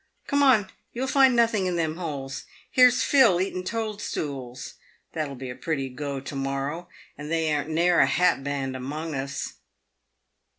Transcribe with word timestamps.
"Come 0.25 0.41
on! 0.41 0.71
you'll 0.93 1.05
find 1.05 1.35
nothin' 1.35 1.67
in 1.67 1.75
them 1.75 1.97
holes. 1.97 2.45
Here's 2.71 3.03
Phil 3.03 3.39
eatin' 3.39 3.63
toadstools. 3.63 4.73
That'll 5.11 5.35
be 5.35 5.51
a 5.51 5.55
pretty 5.55 5.89
go 5.89 6.19
to 6.19 6.35
morrow; 6.35 6.89
and 7.19 7.31
there 7.31 7.59
ain't 7.61 7.69
ne'er 7.69 7.99
a 7.99 8.07
hatband 8.07 8.75
among 8.75 9.13
us." 9.13 9.57